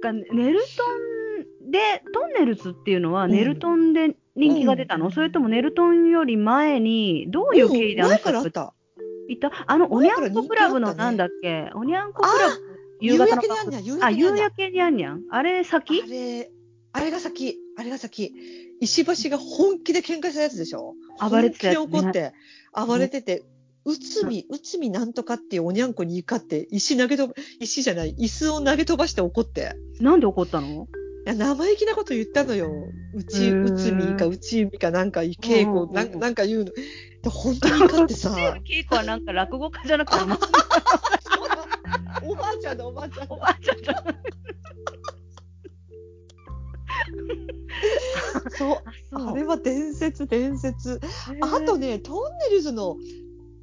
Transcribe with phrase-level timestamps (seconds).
[0.00, 0.38] か、ネルト
[1.66, 8.74] ンで、トンネルズっていうのは、ネルトンで人気が出たの、それともネルトンより前に、どういう経緯であの前人からあった。
[9.28, 9.52] いた？
[9.66, 12.54] あの、おにゃんこクラブのなんだっけ、おにゃんこクラブ、
[13.00, 14.96] 夕夕方のあ夕焼けにゃん。
[14.96, 15.22] にゃん。
[15.30, 16.02] あれ先？
[16.02, 16.50] あれ、
[16.92, 18.34] あれが先、あれが先。
[18.80, 20.94] 石橋が本気で喧嘩したやつでしょ？
[21.20, 21.74] 暴れてね。
[21.76, 22.32] 本気で怒って、
[22.74, 23.44] 暴れてて、
[23.84, 29.74] 内海、内海なんとかっていうおにゃんこに怒って、石投げとば、石じゃない、椅子を投げ飛ばして怒って。
[30.00, 30.86] なんで怒ったの？
[31.26, 32.70] いや、生意気なこと言ったのよ。
[33.14, 36.72] うち、へー内海か内海かなんか、稽古、なんなんか言うの。
[36.72, 36.74] で、
[37.24, 38.30] 本当に怒ってさ、
[38.64, 40.24] 稽古はなんか落語家じゃなくて、
[42.22, 43.96] おばあちゃんだ、おばあちゃんおばあちゃんじゃん。
[48.50, 48.76] そう。
[49.10, 51.00] そうあれは伝説、伝説。
[51.40, 52.16] あとね、トン
[52.50, 52.96] ネルズの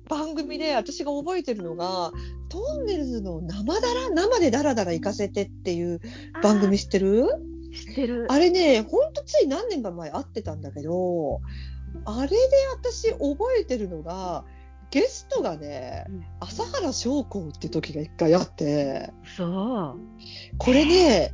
[0.09, 2.11] 番組で私が覚えてるのが、
[2.49, 6.01] トンネルズの生だら、生でダラダラ行かせてっていう
[6.41, 7.27] 番組知ってる？
[7.73, 8.25] 知ってる。
[8.29, 11.41] あれね、ほんとつい何年か前会ってたんだけど、
[12.05, 12.37] あれで
[12.73, 14.45] 私覚えてるのが、
[14.89, 19.99] ゲストがねうん、朝原将校って時が一回あって、そう。
[20.57, 21.33] これね、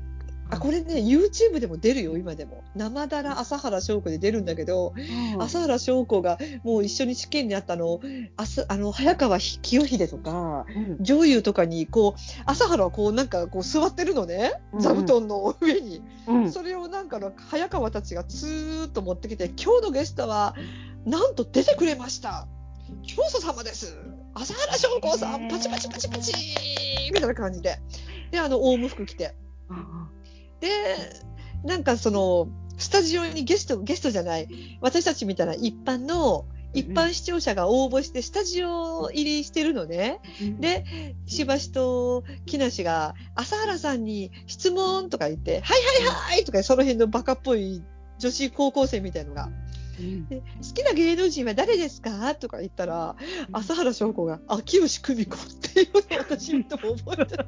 [0.54, 2.64] あ、これね、YouTube でも出るよ、今でも。
[2.76, 4.94] 生だら朝原将校で出るんだけど、
[5.40, 8.00] 朝原将校がもう一緒に試験にあったの、
[8.38, 16.02] あすあの早川清秀とか、うん女優とかに、こう、朝原はこう、なんかこう座ってるのね、うん座布団の上に。
[16.28, 20.56] うんそれをなんかの早川たちがツーッと持ってきて、今日のゲストは、
[21.06, 22.48] なんと出てくれました。
[23.04, 23.98] 教祖様です。
[24.34, 26.34] 朝原将校さん、パチパチパチパチ
[27.12, 27.80] みたいな感じで。
[28.32, 29.36] で、あの、オウム服着て。
[30.64, 30.70] で、
[31.66, 32.48] なんかその、
[32.78, 34.48] スタジオにゲスト、ゲストじゃない、
[34.82, 40.22] 私たちみたいな一般の、一般視聴者が応募してスタジオ入りしてるのね。
[40.42, 40.86] うん、で、
[41.28, 47.84] 石橋と木梨が、朝原さんに質問とか言って、はいはいはいとか、その辺のバカっぽい
[48.18, 49.50] 女子高校生みたいのが、
[50.00, 50.44] うんで好
[50.74, 53.16] きな芸能人は誰ですかとか言ったら、
[53.52, 55.40] 朝原翔子が、秋吉久美子っ
[55.72, 57.46] ていう私見ても覚えてる。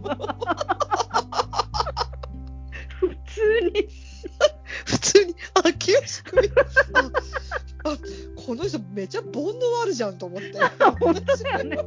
[8.58, 9.50] この人めちゃ煩悩
[9.84, 10.54] あるじゃんと思って。
[11.00, 11.78] 本当だよね。